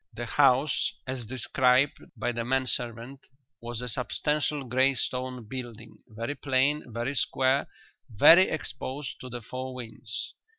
The 0.15 0.25
house, 0.25 0.93
as 1.05 1.27
described 1.27 2.01
by 2.17 2.31
the 2.31 2.43
man 2.43 2.65
servant, 2.65 3.27
was 3.61 3.81
a 3.81 3.87
substantial 3.87 4.63
grey 4.63 4.95
stone 4.95 5.47
building, 5.47 5.99
very 6.07 6.33
plain, 6.33 6.91
very 6.91 7.13
square, 7.13 7.67
very 8.09 8.49
exposed 8.49 9.19
to 9.21 9.29
the 9.29 9.41
four 9.43 9.75
winds. 9.75 10.33